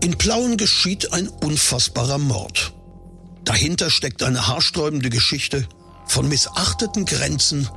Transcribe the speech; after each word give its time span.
In 0.00 0.16
Plauen 0.16 0.56
geschieht 0.56 1.12
ein 1.12 1.28
unfassbarer 1.28 2.18
Mord. 2.18 2.72
Dahinter 3.44 3.90
steckt 3.90 4.22
eine 4.22 4.46
haarsträubende 4.46 5.10
Geschichte 5.10 5.66
von 6.06 6.28
missachteten 6.28 7.04
Grenzen 7.04 7.68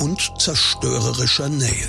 und 0.00 0.32
zerstörerischer 0.38 1.48
Nähe. 1.48 1.88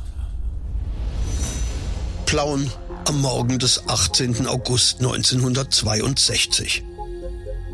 Plauen 2.31 2.71
am 3.09 3.19
Morgen 3.19 3.59
des 3.59 3.89
18. 3.89 4.47
August 4.47 4.99
1962. 4.99 6.81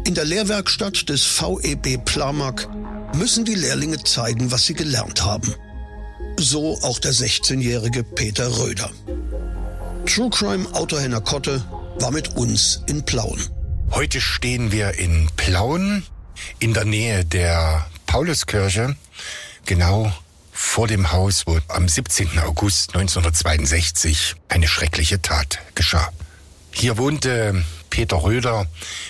In 0.03 0.15
der 0.15 0.25
Lehrwerkstatt 0.25 1.09
des 1.09 1.23
VEB 1.27 2.03
Plamark 2.03 2.67
müssen 3.13 3.45
die 3.45 3.53
Lehrlinge 3.53 4.01
zeigen, 4.03 4.51
was 4.51 4.65
sie 4.65 4.73
gelernt 4.73 5.23
haben. 5.23 5.53
So 6.39 6.75
auch 6.81 6.97
der 6.97 7.13
16-jährige 7.13 8.01
Peter 8.03 8.57
Röder. 8.57 8.89
True 10.07 10.31
Crime 10.31 10.65
Autor 10.73 11.01
Henner 11.01 11.21
Kotte 11.21 11.63
war 11.99 12.09
mit 12.09 12.35
uns 12.35 12.81
in 12.87 13.05
Plauen. 13.05 13.39
Heute 13.91 14.19
stehen 14.19 14.71
wir 14.71 14.97
in 14.97 15.29
Plauen 15.37 16.03
in 16.57 16.73
der 16.73 16.85
Nähe 16.85 17.23
der 17.23 17.85
Pauluskirche, 18.07 18.95
genau 19.67 20.11
vor 20.59 20.87
dem 20.87 21.11
Haus, 21.11 21.43
wo 21.45 21.59
am 21.67 21.87
17. 21.87 22.39
August 22.39 22.95
1962 22.95 24.33
eine 24.49 24.67
schreckliche 24.67 25.21
Tat 25.21 25.59
geschah. 25.75 26.09
Hier 26.71 26.97
wohnte 26.97 27.63
Peter 27.91 28.23
Röder 28.23 28.65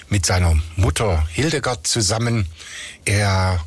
mit 0.09 0.25
seiner 0.25 0.59
Mutter 0.75 1.25
Hildegard 1.31 1.87
zusammen. 1.87 2.49
Er 3.05 3.63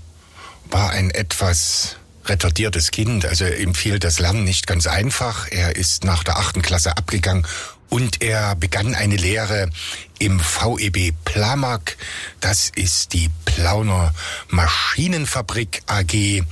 war 0.69 0.91
ein 0.91 1.11
etwas 1.11 1.97
retardiertes 2.27 2.91
Kind, 2.91 3.25
also 3.25 3.47
ihm 3.47 3.75
fiel 3.75 3.99
das 3.99 4.19
Lernen 4.19 4.45
nicht 4.45 4.67
ganz 4.67 4.87
einfach. 4.87 5.49
Er 5.51 5.75
ist 5.77 6.05
nach 6.05 6.23
der 6.23 6.37
achten 6.37 6.61
Klasse 6.61 6.99
abgegangen 6.99 7.47
und 7.89 8.23
er 8.23 8.57
begann 8.57 8.95
eine 8.95 9.17
Lehre 9.17 9.71
im 10.19 10.39
VEB 10.39 11.15
Plamak. 11.25 11.97
Das 12.41 12.71
ist 12.75 13.15
die 13.15 13.31
Plauner 13.47 14.15
Maschinenfabrik 14.49 15.83
AG, 15.87 16.45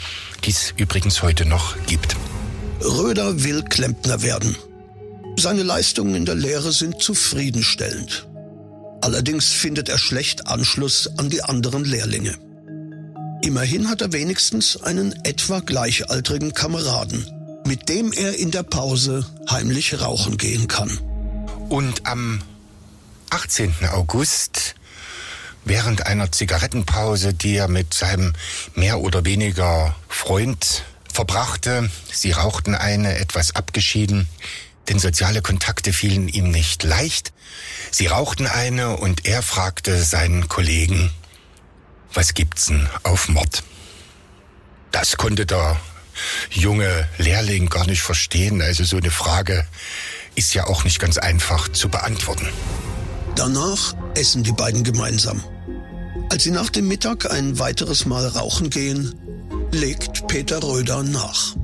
die 0.44 0.50
es 0.50 0.74
übrigens 0.76 1.22
heute 1.22 1.44
noch 1.44 1.76
gibt. 1.86 2.16
Röder 2.82 3.44
will 3.44 3.62
Klempner 3.62 4.22
werden. 4.22 4.56
Seine 5.36 5.62
Leistungen 5.62 6.14
in 6.14 6.24
der 6.24 6.34
Lehre 6.34 6.72
sind 6.72 7.00
zufriedenstellend. 7.00 8.26
Allerdings 9.00 9.52
findet 9.52 9.88
er 9.88 9.98
schlecht 9.98 10.48
Anschluss 10.48 11.08
an 11.16 11.30
die 11.30 11.42
anderen 11.42 11.84
Lehrlinge. 11.84 12.36
Immerhin 13.42 13.88
hat 13.88 14.00
er 14.00 14.12
wenigstens 14.12 14.82
einen 14.82 15.12
etwa 15.24 15.60
gleichaltrigen 15.60 16.54
Kameraden, 16.54 17.24
mit 17.66 17.88
dem 17.88 18.12
er 18.12 18.36
in 18.36 18.50
der 18.50 18.64
Pause 18.64 19.24
heimlich 19.48 20.00
rauchen 20.00 20.36
gehen 20.36 20.66
kann. 20.66 20.98
Und 21.68 22.06
am 22.06 22.40
18. 23.30 23.74
August, 23.92 24.74
während 25.64 26.06
einer 26.06 26.32
Zigarettenpause, 26.32 27.34
die 27.34 27.56
er 27.56 27.68
mit 27.68 27.94
seinem 27.94 28.34
mehr 28.74 29.00
oder 29.00 29.24
weniger 29.24 29.94
Freund 30.08 30.84
verbrachte, 31.12 31.90
sie 32.12 32.32
rauchten 32.32 32.74
eine, 32.74 33.18
etwas 33.18 33.54
abgeschieden, 33.54 34.28
denn 34.88 34.98
soziale 34.98 35.42
Kontakte 35.42 35.92
fielen 35.92 36.28
ihm 36.28 36.50
nicht 36.50 36.82
leicht. 36.82 37.32
Sie 37.90 38.06
rauchten 38.06 38.46
eine 38.46 38.96
und 38.96 39.26
er 39.26 39.42
fragte 39.42 40.02
seinen 40.02 40.48
Kollegen, 40.48 41.10
was 42.14 42.34
gibt's 42.34 42.66
denn 42.66 42.88
auf 43.02 43.28
Mord? 43.28 43.62
Das 44.92 45.16
konnte 45.16 45.44
der 45.44 45.78
junge 46.50 47.08
Lehrling 47.18 47.68
gar 47.68 47.86
nicht 47.86 48.02
verstehen. 48.02 48.62
Also 48.62 48.84
so 48.84 48.96
eine 48.96 49.10
Frage 49.10 49.66
ist 50.34 50.54
ja 50.54 50.66
auch 50.66 50.84
nicht 50.84 50.98
ganz 50.98 51.18
einfach 51.18 51.68
zu 51.68 51.88
beantworten. 51.88 52.48
Danach 53.34 53.94
essen 54.18 54.42
die 54.42 54.52
beiden 54.52 54.82
gemeinsam. 54.82 55.42
Als 56.30 56.42
sie 56.42 56.50
nach 56.50 56.70
dem 56.70 56.88
Mittag 56.88 57.30
ein 57.30 57.58
weiteres 57.60 58.04
Mal 58.04 58.26
rauchen 58.26 58.68
gehen, 58.68 59.14
legt 59.70 60.26
Peter 60.26 60.60
Röder 60.60 61.04
nach. 61.04 61.54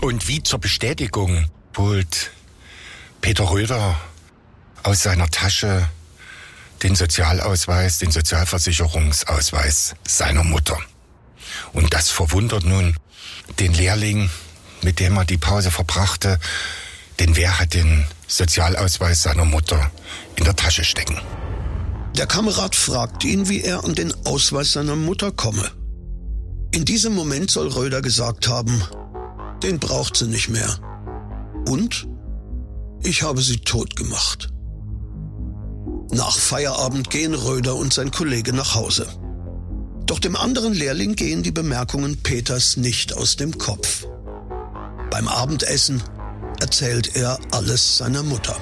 Und 0.00 0.26
wie 0.26 0.42
zur 0.42 0.58
Bestätigung 0.58 1.46
holt 1.76 2.32
Peter 3.20 3.48
Röder 3.48 3.98
aus 4.82 5.04
seiner 5.04 5.28
Tasche 5.28 5.88
den 6.82 6.96
Sozialausweis, 6.96 7.98
den 7.98 8.10
Sozialversicherungsausweis 8.10 9.94
seiner 10.06 10.44
Mutter. 10.44 10.78
Und 11.72 11.94
das 11.94 12.10
verwundert 12.10 12.64
nun 12.64 12.96
den 13.60 13.72
Lehrling, 13.72 14.30
mit 14.82 14.98
dem 14.98 15.16
er 15.16 15.24
die 15.24 15.38
Pause 15.38 15.70
verbrachte, 15.70 16.40
denn 17.20 17.36
wer 17.36 17.60
hat 17.60 17.72
den 17.74 18.04
Sozialausweis 18.26 19.22
seiner 19.22 19.44
Mutter 19.44 19.92
in 20.34 20.44
der 20.44 20.56
Tasche 20.56 20.82
stecken? 20.82 21.20
Der 22.16 22.26
Kamerad 22.26 22.76
fragt 22.76 23.24
ihn, 23.24 23.48
wie 23.48 23.62
er 23.62 23.84
an 23.84 23.94
den 23.94 24.14
Ausweis 24.24 24.72
seiner 24.72 24.94
Mutter 24.94 25.32
komme. 25.32 25.70
In 26.70 26.84
diesem 26.84 27.14
Moment 27.14 27.50
soll 27.50 27.68
Röder 27.68 28.02
gesagt 28.02 28.48
haben, 28.48 28.82
den 29.62 29.80
braucht 29.80 30.16
sie 30.16 30.28
nicht 30.28 30.48
mehr. 30.48 30.78
Und 31.68 32.06
ich 33.02 33.22
habe 33.22 33.42
sie 33.42 33.58
tot 33.58 33.96
gemacht. 33.96 34.50
Nach 36.12 36.36
Feierabend 36.36 37.10
gehen 37.10 37.34
Röder 37.34 37.74
und 37.74 37.92
sein 37.92 38.12
Kollege 38.12 38.52
nach 38.52 38.74
Hause. 38.74 39.06
Doch 40.06 40.20
dem 40.20 40.36
anderen 40.36 40.74
Lehrling 40.74 41.16
gehen 41.16 41.42
die 41.42 41.50
Bemerkungen 41.50 42.22
Peters 42.22 42.76
nicht 42.76 43.14
aus 43.16 43.36
dem 43.36 43.58
Kopf. 43.58 44.06
Beim 45.10 45.26
Abendessen 45.26 46.02
erzählt 46.60 47.16
er 47.16 47.38
alles 47.50 47.98
seiner 47.98 48.22
Mutter. 48.22 48.56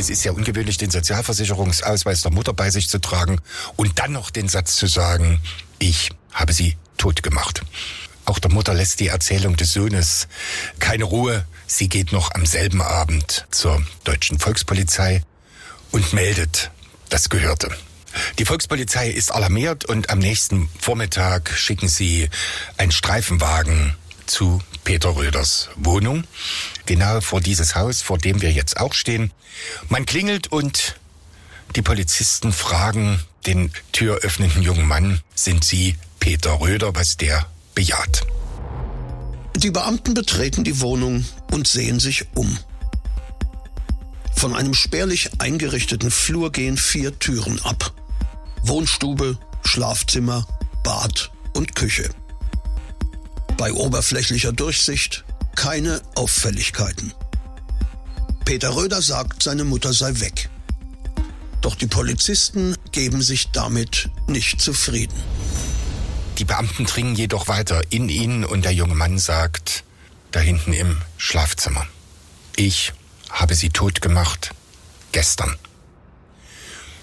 Es 0.00 0.08
ist 0.08 0.24
ja 0.24 0.32
ungewöhnlich, 0.32 0.78
den 0.78 0.90
Sozialversicherungsausweis 0.90 2.22
der 2.22 2.32
Mutter 2.32 2.54
bei 2.54 2.70
sich 2.70 2.88
zu 2.88 3.02
tragen 3.02 3.38
und 3.76 3.98
dann 3.98 4.12
noch 4.12 4.30
den 4.30 4.48
Satz 4.48 4.76
zu 4.76 4.86
sagen, 4.86 5.42
ich 5.78 6.08
habe 6.32 6.54
sie 6.54 6.78
tot 6.96 7.22
gemacht. 7.22 7.60
Auch 8.24 8.38
der 8.38 8.50
Mutter 8.50 8.72
lässt 8.72 9.00
die 9.00 9.08
Erzählung 9.08 9.56
des 9.56 9.74
Sohnes 9.74 10.26
keine 10.78 11.04
Ruhe. 11.04 11.44
Sie 11.66 11.90
geht 11.90 12.12
noch 12.12 12.34
am 12.34 12.46
selben 12.46 12.80
Abend 12.80 13.46
zur 13.50 13.84
deutschen 14.04 14.38
Volkspolizei 14.38 15.22
und 15.90 16.14
meldet 16.14 16.70
das 17.10 17.28
Gehörte. 17.28 17.68
Die 18.38 18.46
Volkspolizei 18.46 19.10
ist 19.10 19.30
alarmiert 19.30 19.84
und 19.84 20.08
am 20.08 20.18
nächsten 20.18 20.70
Vormittag 20.78 21.50
schicken 21.50 21.88
sie 21.88 22.30
einen 22.78 22.90
Streifenwagen 22.90 23.94
zu 24.30 24.60
Peter 24.84 25.16
Röders 25.16 25.68
Wohnung, 25.76 26.24
genau 26.86 27.20
vor 27.20 27.40
dieses 27.40 27.74
Haus, 27.74 28.00
vor 28.00 28.18
dem 28.18 28.40
wir 28.40 28.52
jetzt 28.52 28.78
auch 28.78 28.94
stehen. 28.94 29.32
Man 29.88 30.06
klingelt 30.06 30.48
und 30.48 30.96
die 31.76 31.82
Polizisten 31.82 32.52
fragen 32.52 33.20
den 33.46 33.72
türöffnenden 33.92 34.62
jungen 34.62 34.86
Mann, 34.86 35.20
sind 35.34 35.64
Sie 35.64 35.96
Peter 36.18 36.60
Röder, 36.60 36.94
was 36.94 37.16
der 37.16 37.46
bejaht. 37.74 38.26
Die 39.56 39.70
Beamten 39.70 40.14
betreten 40.14 40.64
die 40.64 40.80
Wohnung 40.80 41.24
und 41.50 41.66
sehen 41.66 42.00
sich 42.00 42.26
um. 42.34 42.58
Von 44.36 44.54
einem 44.54 44.74
spärlich 44.74 45.30
eingerichteten 45.38 46.10
Flur 46.10 46.50
gehen 46.50 46.76
vier 46.76 47.18
Türen 47.18 47.60
ab. 47.62 47.92
Wohnstube, 48.62 49.38
Schlafzimmer, 49.64 50.46
Bad 50.82 51.30
und 51.54 51.74
Küche. 51.74 52.08
Bei 53.60 53.74
oberflächlicher 53.74 54.52
Durchsicht 54.52 55.22
keine 55.54 56.00
Auffälligkeiten. 56.14 57.12
Peter 58.46 58.74
Röder 58.74 59.02
sagt, 59.02 59.42
seine 59.42 59.64
Mutter 59.64 59.92
sei 59.92 60.18
weg. 60.18 60.48
Doch 61.60 61.74
die 61.74 61.86
Polizisten 61.86 62.74
geben 62.90 63.20
sich 63.20 63.50
damit 63.50 64.08
nicht 64.26 64.62
zufrieden. 64.62 65.22
Die 66.38 66.46
Beamten 66.46 66.86
dringen 66.86 67.14
jedoch 67.14 67.48
weiter 67.48 67.82
in 67.90 68.08
ihn 68.08 68.46
und 68.46 68.64
der 68.64 68.72
junge 68.72 68.94
Mann 68.94 69.18
sagt, 69.18 69.84
da 70.30 70.40
hinten 70.40 70.72
im 70.72 70.96
Schlafzimmer. 71.18 71.86
Ich 72.56 72.94
habe 73.28 73.54
sie 73.54 73.68
tot 73.68 74.00
gemacht. 74.00 74.54
Gestern. 75.12 75.54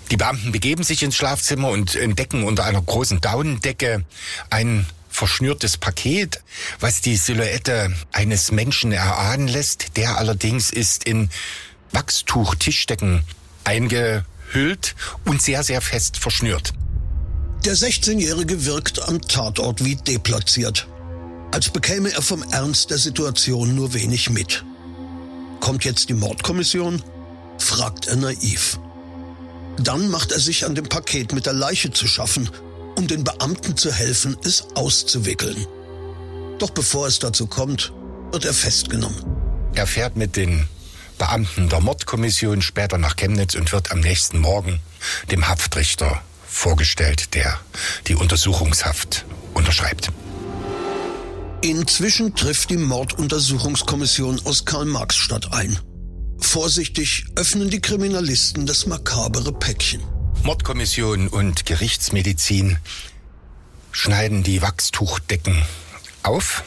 Die 0.09 0.17
Beamten 0.17 0.51
begeben 0.51 0.81
sich 0.81 1.03
ins 1.03 1.17
Schlafzimmer 1.17 1.69
und 1.69 1.93
entdecken 1.93 2.45
unter 2.45 2.63
einer 2.63 2.81
großen 2.81 3.21
Daunendecke 3.21 4.03
ein 4.49 4.87
verschnürtes 5.17 5.77
Paket, 5.77 6.41
was 6.79 7.01
die 7.01 7.17
Silhouette 7.17 7.91
eines 8.11 8.51
Menschen 8.51 8.91
erahnen 8.91 9.47
lässt. 9.47 9.97
Der 9.97 10.17
allerdings 10.17 10.69
ist 10.69 11.03
in 11.05 11.29
Wachstuch-Tischdecken 11.91 13.23
eingehüllt 13.63 14.95
und 15.25 15.41
sehr, 15.41 15.63
sehr 15.63 15.81
fest 15.81 16.17
verschnürt. 16.17 16.73
Der 17.65 17.75
16-Jährige 17.75 18.65
wirkt 18.65 19.01
am 19.09 19.19
Tatort 19.19 19.83
wie 19.83 19.95
deplatziert, 19.95 20.87
als 21.51 21.69
bekäme 21.69 22.13
er 22.13 22.21
vom 22.21 22.43
Ernst 22.51 22.91
der 22.91 22.99
Situation 22.99 23.73
nur 23.73 23.95
wenig 23.95 24.29
mit. 24.29 24.63
Kommt 25.59 25.83
jetzt 25.83 26.09
die 26.09 26.13
Mordkommission? 26.13 27.01
fragt 27.57 28.05
er 28.05 28.17
naiv. 28.17 28.79
Dann 29.79 30.09
macht 30.09 30.31
er 30.31 30.39
sich 30.39 30.65
an 30.65 30.75
dem 30.75 30.87
Paket 30.87 31.33
mit 31.33 31.47
der 31.47 31.53
Leiche 31.53 31.89
zu 31.89 32.07
schaffen, 32.07 32.49
um 32.97 33.07
den 33.07 33.23
Beamten 33.23 33.77
zu 33.77 33.93
helfen, 33.93 34.35
es 34.43 34.65
auszuwickeln. 34.73 35.67
Doch 36.57 36.71
bevor 36.71 37.05
es 37.07 37.19
dazu 37.19 37.45
kommt, 37.45 37.93
wird 38.31 38.43
er 38.43 38.53
festgenommen. 38.53 39.23
Er 39.75 39.85
fährt 39.85 40.15
mit 40.15 40.35
den 40.35 40.67
Beamten 41.19 41.69
der 41.69 41.79
Mordkommission 41.79 42.63
später 42.63 42.97
nach 42.97 43.15
Chemnitz 43.15 43.53
und 43.53 43.71
wird 43.71 43.91
am 43.91 43.99
nächsten 43.99 44.39
Morgen 44.39 44.79
dem 45.31 45.47
Haftrichter 45.47 46.23
vorgestellt, 46.47 47.35
der 47.35 47.59
die 48.07 48.15
Untersuchungshaft 48.15 49.25
unterschreibt. 49.53 50.11
Inzwischen 51.61 52.33
trifft 52.33 52.71
die 52.71 52.77
Morduntersuchungskommission 52.77 54.41
aus 54.45 54.65
Karl-Marx-Stadt 54.65 55.53
ein. 55.53 55.77
Vorsichtig 56.39 57.25
öffnen 57.35 57.69
die 57.69 57.81
Kriminalisten 57.81 58.65
das 58.65 58.87
makabere 58.87 59.53
Päckchen. 59.53 60.01
Mordkommission 60.43 61.27
und 61.27 61.65
Gerichtsmedizin 61.65 62.77
schneiden 63.91 64.43
die 64.43 64.61
Wachstuchdecken 64.61 65.63
auf 66.23 66.63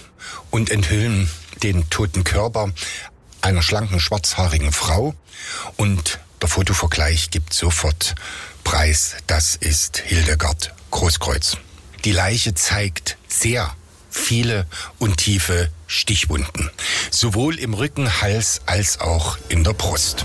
und 0.50 0.70
enthüllen 0.70 1.30
den 1.62 1.88
toten 1.90 2.24
Körper 2.24 2.72
einer 3.40 3.62
schlanken 3.62 4.00
schwarzhaarigen 4.00 4.72
Frau 4.72 5.14
und 5.76 6.20
der 6.40 6.48
Fotovergleich 6.48 7.30
gibt 7.30 7.52
sofort 7.52 8.14
Preis, 8.64 9.16
das 9.26 9.56
ist 9.56 9.98
Hildegard 9.98 10.74
Großkreuz. 10.90 11.56
Die 12.04 12.12
Leiche 12.12 12.54
zeigt 12.54 13.16
sehr 13.28 13.74
viele 14.10 14.66
und 14.98 15.18
tiefe 15.18 15.70
Stichwunden, 15.86 16.70
sowohl 17.10 17.58
im 17.58 17.74
Rücken, 17.74 18.20
Hals 18.20 18.62
als 18.66 19.00
auch 19.00 19.38
in 19.48 19.64
der 19.64 19.72
Brust. 19.72 20.24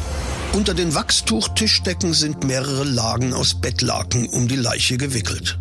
Unter 0.53 0.73
den 0.73 0.95
Wachstuchtischdecken 0.95 2.13
sind 2.13 2.43
mehrere 2.43 2.83
Lagen 2.83 3.33
aus 3.33 3.59
Bettlaken 3.59 4.27
um 4.29 4.47
die 4.47 4.55
Leiche 4.55 4.97
gewickelt. 4.97 5.59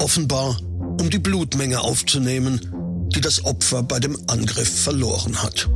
Offenbar, 0.00 0.58
um 1.00 1.10
die 1.10 1.18
Blutmenge 1.18 1.80
aufzunehmen, 1.80 3.08
die 3.14 3.20
das 3.20 3.44
Opfer 3.44 3.82
bei 3.82 4.00
dem 4.00 4.18
Angriff 4.26 4.82
verloren 4.82 5.42
hat. 5.42 5.68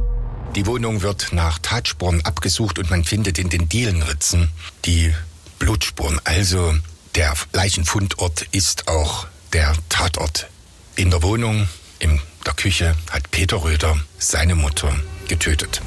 Die 0.56 0.66
Wohnung 0.66 1.02
wird 1.02 1.32
nach 1.32 1.58
Tatspuren 1.58 2.24
abgesucht 2.24 2.78
und 2.78 2.90
man 2.90 3.04
findet 3.04 3.38
in 3.38 3.48
den 3.48 3.68
Dielenritzen 3.68 4.48
die 4.84 5.14
Blutspuren. 5.58 6.20
Also 6.24 6.74
der 7.14 7.34
Leichenfundort 7.52 8.46
ist 8.50 8.88
auch 8.88 9.26
der 9.52 9.74
Tatort. 9.88 10.48
In 10.96 11.10
der 11.10 11.22
Wohnung, 11.22 11.68
in 11.98 12.20
der 12.44 12.54
Küche 12.54 12.94
hat 13.10 13.30
Peter 13.30 13.62
Röder 13.62 13.98
seine 14.18 14.54
Mutter 14.54 14.94
getötet. 15.28 15.80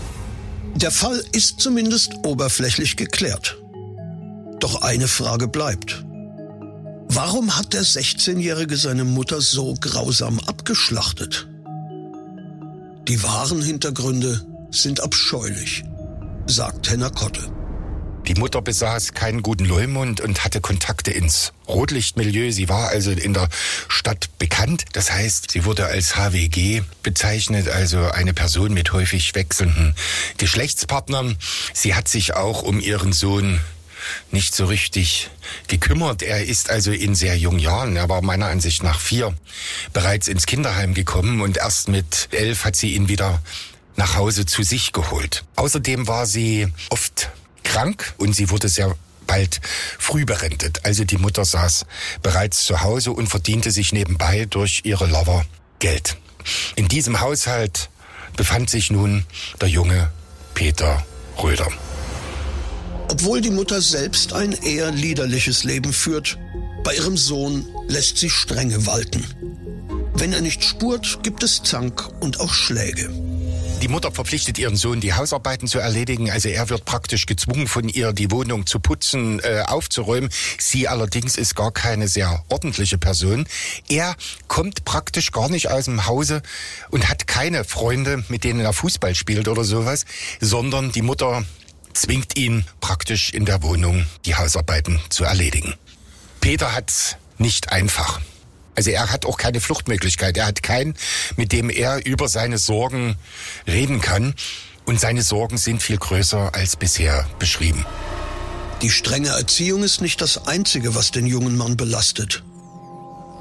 Der 0.75 0.91
Fall 0.91 1.23
ist 1.31 1.59
zumindest 1.59 2.13
oberflächlich 2.23 2.95
geklärt. 2.97 3.57
Doch 4.59 4.81
eine 4.81 5.07
Frage 5.07 5.47
bleibt. 5.47 6.03
Warum 7.07 7.57
hat 7.57 7.73
der 7.73 7.83
16-Jährige 7.83 8.77
seine 8.77 9.03
Mutter 9.03 9.41
so 9.41 9.75
grausam 9.79 10.39
abgeschlachtet? 10.39 11.47
Die 13.07 13.21
wahren 13.21 13.61
Hintergründe 13.61 14.45
sind 14.71 15.01
abscheulich, 15.01 15.83
sagt 16.47 16.89
Henner 16.89 17.09
Kotte. 17.09 17.41
Die 18.31 18.39
Mutter 18.39 18.61
besaß 18.61 19.13
keinen 19.13 19.43
guten 19.43 19.65
Leumund 19.65 20.21
und 20.21 20.45
hatte 20.45 20.61
Kontakte 20.61 21.11
ins 21.11 21.51
Rotlichtmilieu. 21.67 22.49
Sie 22.51 22.69
war 22.69 22.87
also 22.87 23.11
in 23.11 23.33
der 23.33 23.49
Stadt 23.89 24.29
bekannt. 24.39 24.85
Das 24.93 25.11
heißt, 25.11 25.51
sie 25.51 25.65
wurde 25.65 25.87
als 25.87 26.15
HWG 26.15 26.81
bezeichnet, 27.03 27.67
also 27.67 28.09
eine 28.09 28.33
Person 28.33 28.73
mit 28.73 28.93
häufig 28.93 29.35
wechselnden 29.35 29.95
Geschlechtspartnern. 30.37 31.35
Sie 31.73 31.93
hat 31.93 32.07
sich 32.07 32.33
auch 32.33 32.63
um 32.63 32.79
ihren 32.79 33.11
Sohn 33.11 33.59
nicht 34.31 34.55
so 34.55 34.63
richtig 34.63 35.29
gekümmert. 35.67 36.23
Er 36.23 36.45
ist 36.45 36.69
also 36.69 36.93
in 36.93 37.15
sehr 37.15 37.37
jungen 37.37 37.59
Jahren, 37.59 37.97
er 37.97 38.07
war 38.07 38.21
meiner 38.21 38.47
Ansicht 38.47 38.81
nach 38.81 39.01
vier, 39.01 39.35
bereits 39.91 40.29
ins 40.29 40.45
Kinderheim 40.45 40.93
gekommen 40.93 41.41
und 41.41 41.57
erst 41.57 41.89
mit 41.89 42.29
elf 42.31 42.63
hat 42.63 42.77
sie 42.77 42.95
ihn 42.95 43.09
wieder 43.09 43.41
nach 43.97 44.15
Hause 44.15 44.45
zu 44.45 44.63
sich 44.63 44.93
geholt. 44.93 45.43
Außerdem 45.57 46.07
war 46.07 46.25
sie 46.25 46.69
oft 46.89 47.29
krank 47.71 48.13
und 48.17 48.35
sie 48.35 48.49
wurde 48.49 48.67
sehr 48.67 48.95
bald 49.27 49.61
früh 49.97 50.25
berentet. 50.25 50.81
Also 50.83 51.05
die 51.05 51.17
Mutter 51.17 51.45
saß 51.45 51.85
bereits 52.21 52.65
zu 52.65 52.81
Hause 52.81 53.11
und 53.13 53.27
verdiente 53.27 53.71
sich 53.71 53.93
nebenbei 53.93 54.45
durch 54.45 54.81
ihre 54.83 55.07
Lover 55.07 55.45
Geld. 55.79 56.17
In 56.75 56.89
diesem 56.89 57.21
Haushalt 57.21 57.89
befand 58.35 58.69
sich 58.69 58.91
nun 58.91 59.25
der 59.61 59.69
junge 59.69 60.11
Peter 60.53 61.05
Röder. 61.41 61.69
Obwohl 63.09 63.39
die 63.39 63.51
Mutter 63.51 63.81
selbst 63.81 64.33
ein 64.33 64.51
eher 64.51 64.91
liederliches 64.91 65.63
Leben 65.63 65.93
führt, 65.93 66.37
bei 66.83 66.93
ihrem 66.95 67.15
Sohn 67.15 67.65
lässt 67.87 68.17
sie 68.17 68.29
Strenge 68.29 68.85
walten. 68.85 69.25
Wenn 70.13 70.33
er 70.33 70.41
nicht 70.41 70.63
spurt, 70.65 71.23
gibt 71.23 71.41
es 71.43 71.63
Zank 71.63 72.09
und 72.19 72.41
auch 72.41 72.53
Schläge. 72.53 73.09
Die 73.81 73.87
Mutter 73.87 74.11
verpflichtet 74.11 74.59
ihren 74.59 74.75
Sohn, 74.75 75.01
die 75.01 75.13
Hausarbeiten 75.13 75.67
zu 75.67 75.79
erledigen. 75.79 76.29
Also 76.29 76.49
er 76.49 76.69
wird 76.69 76.85
praktisch 76.85 77.25
gezwungen 77.25 77.67
von 77.67 77.89
ihr, 77.89 78.13
die 78.13 78.29
Wohnung 78.29 78.67
zu 78.67 78.79
putzen, 78.79 79.39
äh, 79.39 79.63
aufzuräumen. 79.65 80.29
Sie 80.59 80.87
allerdings 80.87 81.35
ist 81.35 81.55
gar 81.55 81.71
keine 81.71 82.07
sehr 82.07 82.43
ordentliche 82.49 82.99
Person. 82.99 83.47
Er 83.89 84.15
kommt 84.47 84.85
praktisch 84.85 85.31
gar 85.31 85.49
nicht 85.49 85.71
aus 85.71 85.85
dem 85.85 86.05
Hause 86.05 86.43
und 86.91 87.09
hat 87.09 87.25
keine 87.25 87.63
Freunde, 87.63 88.23
mit 88.27 88.43
denen 88.43 88.59
er 88.59 88.73
Fußball 88.73 89.15
spielt 89.15 89.47
oder 89.47 89.63
sowas, 89.63 90.05
sondern 90.39 90.91
die 90.91 91.01
Mutter 91.01 91.43
zwingt 91.93 92.37
ihn 92.37 92.65
praktisch 92.81 93.33
in 93.33 93.45
der 93.45 93.63
Wohnung 93.63 94.05
die 94.25 94.35
Hausarbeiten 94.35 94.99
zu 95.09 95.23
erledigen. 95.23 95.73
Peter 96.39 96.75
hat's 96.75 97.15
nicht 97.39 97.71
einfach. 97.71 98.21
Also 98.75 98.89
er 98.89 99.11
hat 99.11 99.25
auch 99.25 99.37
keine 99.37 99.61
Fluchtmöglichkeit. 99.61 100.37
Er 100.37 100.47
hat 100.47 100.63
keinen, 100.63 100.95
mit 101.35 101.51
dem 101.51 101.69
er 101.69 102.05
über 102.05 102.27
seine 102.27 102.57
Sorgen 102.57 103.15
reden 103.67 104.01
kann. 104.01 104.33
Und 104.85 104.99
seine 104.99 105.21
Sorgen 105.21 105.57
sind 105.57 105.81
viel 105.83 105.97
größer 105.97 106.53
als 106.55 106.75
bisher 106.75 107.27
beschrieben. 107.39 107.85
Die 108.81 108.89
strenge 108.89 109.29
Erziehung 109.29 109.83
ist 109.83 110.01
nicht 110.01 110.21
das 110.21 110.47
Einzige, 110.47 110.95
was 110.95 111.11
den 111.11 111.27
jungen 111.27 111.55
Mann 111.55 111.77
belastet. 111.77 112.43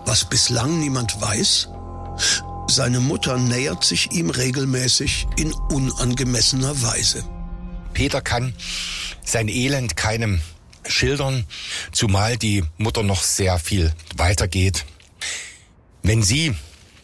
Was 0.04 0.28
bislang 0.28 0.80
niemand 0.80 1.20
weiß, 1.20 1.68
seine 2.68 3.00
Mutter 3.00 3.38
nähert 3.38 3.84
sich 3.84 4.12
ihm 4.12 4.30
regelmäßig 4.30 5.26
in 5.37 5.52
unangemessener 5.52 6.82
Weise. 6.82 7.25
Peter 7.94 8.20
kann 8.20 8.54
sein 9.25 9.49
Elend 9.49 9.96
keinem 9.96 10.40
schildern, 10.87 11.46
zumal 11.92 12.37
die 12.37 12.64
Mutter 12.76 13.02
noch 13.02 13.22
sehr 13.22 13.58
viel 13.58 13.92
weitergeht. 14.16 14.84
Wenn 16.02 16.23
sie, 16.23 16.54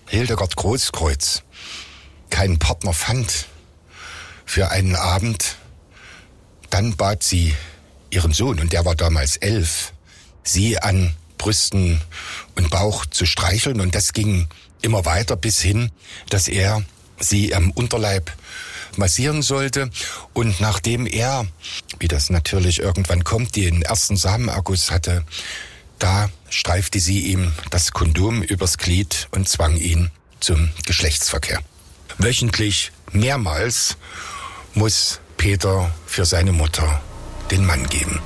Hildegard 0.09 0.57
Großkreuz, 0.57 1.43
keinen 2.31 2.59
Partner 2.59 2.93
fand 2.93 3.47
für 4.45 4.71
einen 4.71 4.97
Abend, 4.97 5.57
dann 6.71 6.97
bat 6.97 7.23
sie 7.23 7.55
ihren 8.11 8.33
Sohn, 8.33 8.61
und 8.61 8.73
der 8.73 8.85
war 8.85 8.95
damals 8.95 9.37
elf, 9.37 9.93
sie 10.43 10.79
an 10.79 11.15
Brüsten 11.39 12.01
und 12.55 12.71
Bauch 12.71 13.07
zu 13.07 13.27
streicheln. 13.27 13.81
Und 13.81 13.95
das 13.95 14.13
ging 14.13 14.49
immer 14.83 15.05
weiter 15.05 15.37
bis 15.37 15.61
hin, 15.61 15.91
dass 16.31 16.49
er 16.49 16.83
sie 17.19 17.55
am 17.55 17.71
Unterleib 17.71 18.33
massieren 18.97 19.43
sollte. 19.43 19.91
Und 20.33 20.61
nachdem 20.61 21.07
er, 21.07 21.47
wie 21.99 22.09
das 22.09 22.31
natürlich 22.31 22.81
irgendwann 22.81 23.25
kommt, 23.25 23.57
den 23.57 23.83
ersten 23.83 24.17
Samenerguss 24.17 24.91
hatte, 24.91 25.25
da 25.99 26.29
streifte 26.51 27.01
sie 27.01 27.21
ihm 27.21 27.53
das 27.71 27.93
Kondom 27.93 28.43
übers 28.43 28.79
Glied 28.79 29.29
und 29.31 29.49
zwang 29.49 29.77
ihn 29.77 30.11
zum 30.41 30.71
Geschlechtsverkehr. 30.85 31.61
Wöchentlich, 32.19 32.93
mehrmals, 33.13 33.97
muss 34.75 35.21
Peter 35.37 35.91
für 36.07 36.25
seine 36.25 36.53
Mutter 36.53 37.03
den 37.51 37.65
Mann 37.65 37.89
geben. 37.89 38.21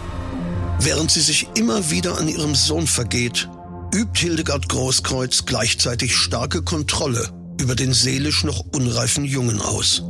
Während 0.81 1.11
sie 1.11 1.21
sich 1.21 1.49
immer 1.55 1.91
wieder 1.91 2.19
an 2.19 2.29
ihrem 2.29 2.55
Sohn 2.55 2.87
vergeht, 2.87 3.49
übt 3.95 4.19
Hildegard 4.21 4.69
Großkreuz 4.69 5.45
gleichzeitig 5.45 6.17
starke 6.17 6.63
Kontrolle 6.63 7.31
über 7.61 7.75
den 7.75 7.93
seelisch 7.93 8.45
noch 8.45 8.61
unreifen 8.73 9.25
Jungen 9.25 9.61
aus. 9.61 10.03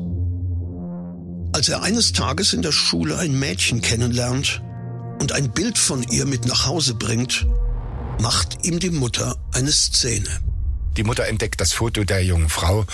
Als 1.53 1.69
er 1.69 1.83
eines 1.83 2.13
Tages 2.13 2.53
in 2.53 2.63
der 2.63 2.73
Schule 2.73 3.19
ein 3.19 3.37
Mädchen 3.37 3.81
kennenlernt, 3.81 4.63
und 5.21 5.33
ein 5.33 5.51
Bild 5.51 5.79
von 5.79 6.03
ihr 6.03 6.25
mit 6.25 6.47
nach 6.47 6.67
Hause 6.67 6.95
bringt, 6.95 7.47
macht 8.21 8.65
ihm 8.65 8.81
die 8.81 8.91
Mutter 8.91 9.37
eine 9.53 9.71
Szene. 9.71 10.29
Die 10.97 11.05
Mutter 11.05 11.29
entdeckt 11.29 11.61
das 11.61 11.73
Foto 11.73 12.05
der 12.05 12.25
jungen 12.25 12.49
Frau 12.49 12.87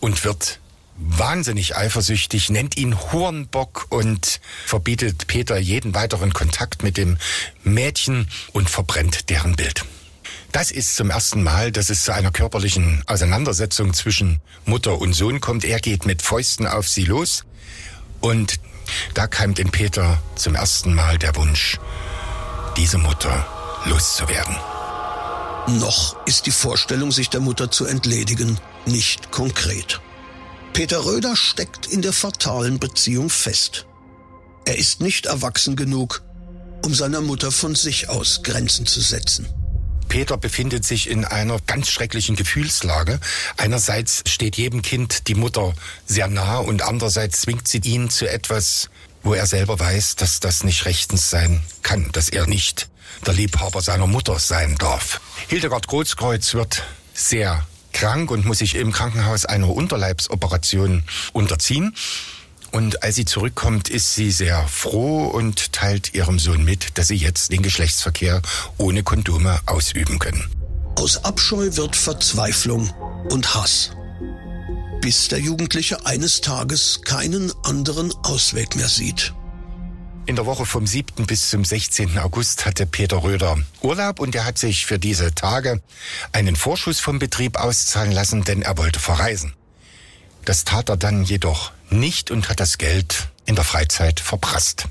und 0.00 0.24
wird 0.24 0.60
wahnsinnig 0.96 1.76
eifersüchtig, 1.76 2.48
nennt 2.50 2.76
ihn 2.76 2.96
Hornbock 3.12 3.86
und 3.90 4.40
verbietet 4.64 5.26
Peter 5.26 5.58
jeden 5.58 5.94
weiteren 5.94 6.32
Kontakt 6.32 6.84
mit 6.84 6.96
dem 6.96 7.18
Mädchen 7.64 8.28
und 8.52 8.70
verbrennt 8.70 9.28
deren 9.28 9.56
Bild. 9.56 9.84
Das 10.52 10.70
ist 10.70 10.94
zum 10.94 11.10
ersten 11.10 11.42
Mal, 11.42 11.72
dass 11.72 11.90
es 11.90 12.04
zu 12.04 12.14
einer 12.14 12.30
körperlichen 12.30 13.02
Auseinandersetzung 13.06 13.92
zwischen 13.92 14.40
Mutter 14.64 14.98
und 15.00 15.12
Sohn 15.12 15.40
kommt. 15.40 15.64
Er 15.64 15.80
geht 15.80 16.06
mit 16.06 16.22
Fäusten 16.22 16.68
auf 16.68 16.88
sie 16.88 17.04
los 17.04 17.44
und 18.20 18.60
da 19.14 19.26
keimt 19.26 19.58
in 19.58 19.70
Peter 19.70 20.20
zum 20.34 20.54
ersten 20.54 20.94
Mal 20.94 21.18
der 21.18 21.36
Wunsch, 21.36 21.78
diese 22.76 22.98
Mutter 22.98 23.46
loszuwerden. 23.86 24.56
Noch 25.78 26.16
ist 26.26 26.46
die 26.46 26.50
Vorstellung, 26.50 27.10
sich 27.10 27.30
der 27.30 27.40
Mutter 27.40 27.70
zu 27.70 27.86
entledigen, 27.86 28.58
nicht 28.86 29.30
konkret. 29.30 30.00
Peter 30.72 31.04
Röder 31.04 31.36
steckt 31.36 31.86
in 31.86 32.02
der 32.02 32.12
fatalen 32.12 32.78
Beziehung 32.78 33.30
fest. 33.30 33.86
Er 34.66 34.76
ist 34.76 35.00
nicht 35.00 35.26
erwachsen 35.26 35.76
genug, 35.76 36.22
um 36.84 36.94
seiner 36.94 37.20
Mutter 37.20 37.52
von 37.52 37.74
sich 37.74 38.08
aus 38.08 38.42
Grenzen 38.42 38.84
zu 38.84 39.00
setzen. 39.00 39.48
Peter 40.08 40.36
befindet 40.36 40.84
sich 40.84 41.08
in 41.08 41.24
einer 41.24 41.58
ganz 41.66 41.90
schrecklichen 41.90 42.36
Gefühlslage. 42.36 43.20
Einerseits 43.56 44.22
steht 44.28 44.56
jedem 44.56 44.82
Kind 44.82 45.28
die 45.28 45.34
Mutter 45.34 45.74
sehr 46.06 46.28
nah 46.28 46.58
und 46.58 46.82
andererseits 46.82 47.42
zwingt 47.42 47.68
sie 47.68 47.78
ihn 47.78 48.10
zu 48.10 48.28
etwas, 48.28 48.90
wo 49.22 49.34
er 49.34 49.46
selber 49.46 49.78
weiß, 49.78 50.16
dass 50.16 50.40
das 50.40 50.64
nicht 50.64 50.84
rechtens 50.84 51.30
sein 51.30 51.62
kann, 51.82 52.10
dass 52.12 52.28
er 52.28 52.46
nicht 52.46 52.88
der 53.26 53.34
Liebhaber 53.34 53.80
seiner 53.80 54.06
Mutter 54.06 54.38
sein 54.38 54.76
darf. 54.76 55.20
Hildegard 55.48 55.86
Großkreuz 55.86 56.54
wird 56.54 56.84
sehr 57.14 57.66
krank 57.92 58.30
und 58.30 58.44
muss 58.44 58.58
sich 58.58 58.74
im 58.74 58.92
Krankenhaus 58.92 59.46
einer 59.46 59.68
Unterleibsoperation 59.68 61.04
unterziehen. 61.32 61.94
Und 62.74 63.04
als 63.04 63.14
sie 63.14 63.24
zurückkommt, 63.24 63.88
ist 63.88 64.16
sie 64.16 64.32
sehr 64.32 64.66
froh 64.66 65.26
und 65.26 65.72
teilt 65.72 66.12
ihrem 66.12 66.40
Sohn 66.40 66.64
mit, 66.64 66.98
dass 66.98 67.06
sie 67.06 67.14
jetzt 67.14 67.52
den 67.52 67.62
Geschlechtsverkehr 67.62 68.42
ohne 68.78 69.04
Kondome 69.04 69.60
ausüben 69.66 70.18
können. 70.18 70.50
Aus 70.96 71.24
Abscheu 71.24 71.76
wird 71.76 71.94
Verzweiflung 71.94 72.92
und 73.30 73.54
Hass. 73.54 73.92
Bis 75.00 75.28
der 75.28 75.38
Jugendliche 75.38 76.04
eines 76.04 76.40
Tages 76.40 77.02
keinen 77.04 77.52
anderen 77.62 78.12
Ausweg 78.24 78.74
mehr 78.74 78.88
sieht. 78.88 79.32
In 80.26 80.34
der 80.34 80.46
Woche 80.46 80.66
vom 80.66 80.84
7. 80.84 81.26
bis 81.26 81.50
zum 81.50 81.64
16. 81.64 82.18
August 82.18 82.66
hatte 82.66 82.86
Peter 82.86 83.22
Röder 83.22 83.56
Urlaub 83.82 84.18
und 84.18 84.34
er 84.34 84.44
hat 84.44 84.58
sich 84.58 84.84
für 84.84 84.98
diese 84.98 85.32
Tage 85.32 85.80
einen 86.32 86.56
Vorschuss 86.56 86.98
vom 86.98 87.20
Betrieb 87.20 87.56
auszahlen 87.56 88.10
lassen, 88.10 88.42
denn 88.42 88.62
er 88.62 88.76
wollte 88.78 88.98
verreisen. 88.98 89.52
Das 90.44 90.64
tat 90.64 90.88
er 90.88 90.96
dann 90.96 91.22
jedoch 91.22 91.70
nicht 91.90 92.30
und 92.30 92.48
hat 92.48 92.60
das 92.60 92.78
Geld 92.78 93.28
in 93.46 93.54
der 93.54 93.64
Freizeit 93.64 94.20
verprasst. 94.20 94.88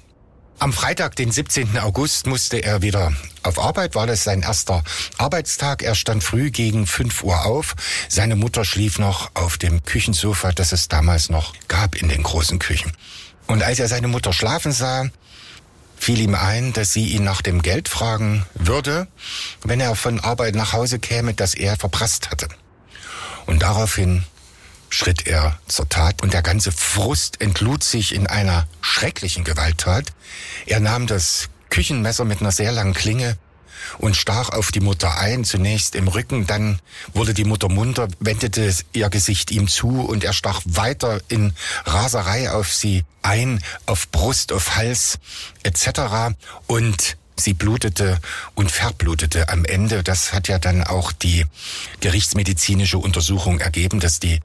Am 0.59 0.71
Freitag, 0.71 1.15
den 1.17 1.31
17. 1.31 1.77
August, 1.79 2.25
musste 2.25 2.57
er 2.63 2.81
wieder 2.81 3.12
auf 3.41 3.59
Arbeit, 3.59 3.95
war 3.95 4.07
das 4.07 4.23
sein 4.23 4.43
erster 4.43 4.83
Arbeitstag. 5.17 5.81
Er 5.81 5.93
stand 5.93 6.23
früh 6.23 6.51
gegen 6.51 6.88
5 6.88 7.23
Uhr 7.23 7.45
auf. 7.45 7.75
Seine 8.07 8.38
Mutter 8.38 8.63
schlief 8.63 8.97
noch 8.97 9.31
auf 9.33 9.57
dem 9.57 9.83
Küchensofa, 9.83 10.53
das 10.53 10.71
es 10.71 10.88
damals 10.88 11.29
noch 11.29 11.53
gab 11.67 11.95
in 11.95 12.07
den 12.07 12.23
großen 12.23 12.59
Küchen. 12.59 12.93
Und 13.47 13.62
als 13.62 13.79
er 13.79 13.89
seine 13.89 14.07
Mutter 14.07 14.31
schlafen 14.31 14.71
sah, 14.71 15.09
fiel 15.97 16.21
ihm 16.21 16.35
ein, 16.35 16.71
dass 16.71 16.93
sie 16.93 17.07
ihn 17.07 17.23
nach 17.23 17.41
dem 17.41 17.62
Geld 17.62 17.89
fragen 17.89 18.45
würde, 18.53 19.07
wenn 19.63 19.81
er 19.81 19.95
von 19.95 20.19
Arbeit 20.21 20.55
nach 20.55 20.71
Hause 20.71 21.00
käme, 21.00 21.33
das 21.33 21.55
er 21.55 21.75
verprasst 21.75 22.31
hatte. 22.31 22.47
Und 23.45 23.63
daraufhin 23.63 24.23
schritt 24.93 25.25
er 25.25 25.57
zur 25.67 25.89
Tat 25.89 26.21
und 26.21 26.33
der 26.33 26.43
ganze 26.43 26.71
Frust 26.71 27.41
entlud 27.41 27.83
sich 27.83 28.13
in 28.13 28.27
einer 28.27 28.67
schrecklichen 28.81 29.43
Gewalttat. 29.43 30.13
Er 30.67 30.79
nahm 30.79 31.07
das 31.07 31.50
Küchenmesser 31.69 32.25
mit 32.25 32.41
einer 32.41 32.51
sehr 32.51 32.71
langen 32.71 32.93
Klinge 32.93 33.38
und 33.97 34.15
stach 34.15 34.50
auf 34.50 34.71
die 34.71 34.79
Mutter 34.79 35.17
ein, 35.17 35.43
zunächst 35.45 35.95
im 35.95 36.07
Rücken, 36.07 36.45
dann 36.45 36.79
wurde 37.13 37.33
die 37.33 37.43
Mutter 37.43 37.69
munter, 37.69 38.07
wendete 38.19 38.71
ihr 38.93 39.09
Gesicht 39.09 39.50
ihm 39.50 39.67
zu 39.67 40.01
und 40.01 40.23
er 40.23 40.33
stach 40.33 40.62
weiter 40.65 41.21
in 41.27 41.53
Raserei 41.85 42.51
auf 42.51 42.71
sie 42.71 43.03
ein, 43.23 43.63
auf 43.88 44.09
Brust, 44.12 44.53
auf 44.53 44.75
Hals 44.75 45.17
etc. 45.63 46.35
Und 46.67 47.17
sie 47.35 47.53
blutete 47.53 48.19
und 48.55 48.71
verblutete 48.71 49.49
am 49.49 49.65
Ende. 49.65 50.03
Das 50.03 50.33
hat 50.33 50.47
ja 50.47 50.59
dann 50.59 50.83
auch 50.83 51.11
die 51.11 51.45
gerichtsmedizinische 51.99 52.97
Untersuchung 52.97 53.59
ergeben, 53.59 53.99
dass 53.99 54.19
die 54.19 54.39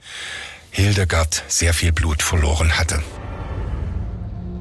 Hildegard 0.70 1.44
sehr 1.48 1.74
viel 1.74 1.92
Blut 1.92 2.22
verloren 2.22 2.78
hatte. 2.78 3.02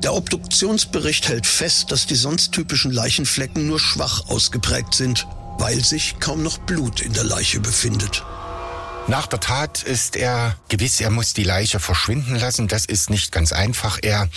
Der 0.03 0.13
Obduktionsbericht 0.13 1.27
hält 1.27 1.47
fest, 1.47 1.91
dass 1.91 2.05
die 2.05 2.15
sonst 2.15 2.51
typischen 2.51 2.91
Leichenflecken 2.91 3.67
nur 3.67 3.79
schwach 3.79 4.29
ausgeprägt 4.29 4.93
sind, 4.93 5.27
weil 5.57 5.83
sich 5.83 6.19
kaum 6.19 6.43
noch 6.43 6.59
Blut 6.59 7.01
in 7.01 7.13
der 7.13 7.23
Leiche 7.23 7.59
befindet. 7.59 8.23
Nach 9.07 9.25
der 9.25 9.39
Tat 9.39 9.83
ist 9.83 10.17
er 10.17 10.57
gewiss, 10.67 10.99
er 10.99 11.09
muss 11.09 11.33
die 11.33 11.45
Leiche 11.45 11.79
verschwinden 11.79 12.35
lassen. 12.35 12.67
Das 12.67 12.83
ist 12.85 13.09
nicht 13.09 13.31
ganz 13.31 13.53
einfach. 13.53 13.99
Er 14.01 14.27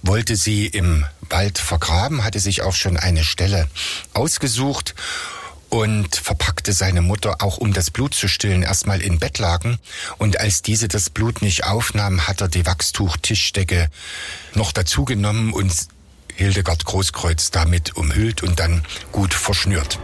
wollte 0.00 0.36
sie 0.36 0.66
im 0.66 1.04
Wald 1.28 1.58
vergraben, 1.58 2.24
hatte 2.24 2.40
sich 2.40 2.62
auch 2.62 2.74
schon 2.74 2.96
eine 2.96 3.24
Stelle 3.24 3.68
ausgesucht 4.14 4.94
und 5.68 6.16
verpackte 6.16 6.72
seine 6.72 7.02
Mutter 7.02 7.42
auch 7.42 7.58
um 7.58 7.74
das 7.74 7.90
Blut 7.90 8.14
zu 8.14 8.26
stillen 8.26 8.62
erstmal 8.62 9.02
in 9.02 9.18
Bettlaken 9.18 9.78
und 10.16 10.40
als 10.40 10.62
diese 10.62 10.88
das 10.88 11.10
Blut 11.10 11.42
nicht 11.42 11.64
aufnahm, 11.64 12.26
hat 12.26 12.40
er 12.40 12.48
die 12.48 12.64
Wachstuch-Tischdecke 12.64 13.90
noch 14.54 14.72
dazugenommen 14.72 15.52
und 15.52 15.74
Hildegard 16.36 16.84
Großkreuz 16.86 17.50
damit 17.50 17.96
umhüllt 17.96 18.42
und 18.42 18.60
dann 18.60 18.84
gut 19.12 19.34
verschnürt. 19.34 19.98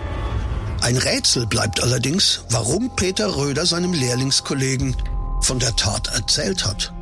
Ein 0.83 0.97
Rätsel 0.97 1.47
bleibt 1.47 1.81
allerdings, 1.81 2.41
warum 2.51 2.97
Peter 2.97 3.37
Röder 3.37 3.67
seinem 3.67 3.93
Lehrlingskollegen 3.93 4.97
von 5.41 5.61
der 5.61 5.77
Tat 5.77 6.09
erzählt 6.09 6.67
hat. 6.67 6.93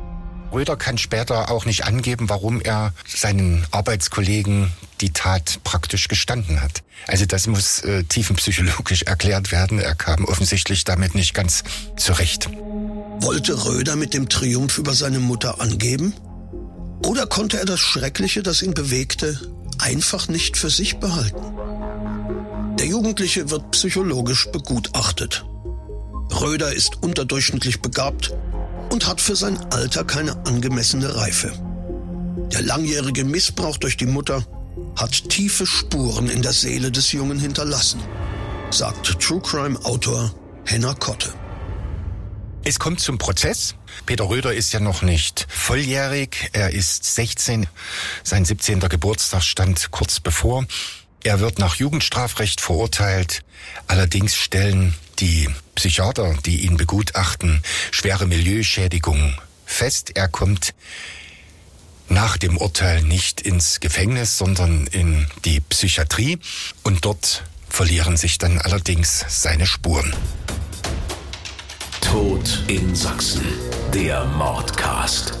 Röder 0.53 0.77
kann 0.77 0.99
später 0.99 1.49
auch 1.49 1.65
nicht 1.65 1.83
angeben, 1.85 2.29
warum 2.29 2.61
er 2.61 2.93
seinen 3.07 3.65
Arbeitskollegen 3.71 4.71
die 5.01 5.13
Tat 5.13 5.61
praktisch 5.63 6.07
gestanden 6.09 6.61
hat. 6.61 6.83
Also 7.07 7.25
das 7.25 7.47
muss 7.47 7.79
äh, 7.79 8.03
tiefenpsychologisch 8.03 9.01
erklärt 9.03 9.51
werden. 9.51 9.79
Er 9.79 9.95
kam 9.95 10.25
offensichtlich 10.25 10.83
damit 10.83 11.15
nicht 11.15 11.33
ganz 11.33 11.63
zurecht. 11.97 12.49
Wollte 13.19 13.65
Röder 13.65 13.95
mit 13.95 14.13
dem 14.13 14.29
Triumph 14.29 14.77
über 14.77 14.93
seine 14.93 15.19
Mutter 15.19 15.59
angeben? 15.59 16.13
Oder 17.03 17.25
konnte 17.25 17.57
er 17.57 17.65
das 17.65 17.79
Schreckliche, 17.79 18.43
das 18.43 18.61
ihn 18.61 18.75
bewegte, 18.75 19.39
einfach 19.79 20.27
nicht 20.27 20.55
für 20.55 20.69
sich 20.69 20.97
behalten? 20.97 21.70
Der 22.81 22.89
Jugendliche 22.89 23.47
wird 23.51 23.69
psychologisch 23.69 24.49
begutachtet. 24.51 25.45
Röder 26.41 26.73
ist 26.73 27.03
unterdurchschnittlich 27.03 27.79
begabt 27.79 28.33
und 28.89 29.07
hat 29.07 29.21
für 29.21 29.35
sein 29.35 29.59
Alter 29.71 30.03
keine 30.03 30.35
angemessene 30.47 31.15
Reife. 31.15 31.53
Der 32.51 32.63
langjährige 32.63 33.23
Missbrauch 33.23 33.77
durch 33.77 33.97
die 33.97 34.07
Mutter 34.07 34.43
hat 34.95 35.29
tiefe 35.29 35.67
Spuren 35.67 36.27
in 36.27 36.41
der 36.41 36.53
Seele 36.53 36.91
des 36.91 37.11
Jungen 37.11 37.37
hinterlassen, 37.37 38.01
sagt 38.71 39.21
True 39.21 39.41
Crime 39.41 39.77
Autor 39.85 40.33
Henna 40.65 40.95
Kotte. 40.95 41.31
Es 42.63 42.79
kommt 42.79 42.99
zum 42.99 43.19
Prozess. 43.19 43.75
Peter 44.07 44.27
Röder 44.27 44.55
ist 44.55 44.73
ja 44.73 44.79
noch 44.79 45.03
nicht 45.03 45.45
volljährig. 45.49 46.49
Er 46.53 46.71
ist 46.71 47.03
16. 47.03 47.67
Sein 48.23 48.43
17. 48.43 48.79
Geburtstag 48.79 49.43
stand 49.43 49.91
kurz 49.91 50.19
bevor. 50.19 50.65
Er 51.23 51.39
wird 51.39 51.59
nach 51.59 51.75
Jugendstrafrecht 51.75 52.61
verurteilt. 52.61 53.43
Allerdings 53.87 54.35
stellen 54.35 54.95
die 55.19 55.49
Psychiater, 55.75 56.35
die 56.45 56.61
ihn 56.65 56.77
begutachten, 56.77 57.61
schwere 57.91 58.25
Milieuschädigungen 58.25 59.37
fest. 59.65 60.11
Er 60.15 60.27
kommt 60.27 60.73
nach 62.09 62.37
dem 62.37 62.57
Urteil 62.57 63.03
nicht 63.03 63.39
ins 63.39 63.79
Gefängnis, 63.79 64.37
sondern 64.37 64.87
in 64.87 65.27
die 65.45 65.59
Psychiatrie 65.59 66.39
und 66.83 67.05
dort 67.05 67.43
verlieren 67.69 68.17
sich 68.17 68.37
dann 68.37 68.59
allerdings 68.59 69.23
seine 69.29 69.65
Spuren. 69.65 70.13
Tod 72.01 72.63
in 72.67 72.95
Sachsen, 72.95 73.45
der 73.93 74.25
Mordcast. 74.25 75.40